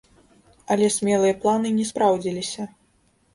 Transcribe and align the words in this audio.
Але 0.75 0.87
смелыя 0.95 1.35
планы 1.43 1.67
не 1.77 1.85
спраўдзіліся. 1.91 2.67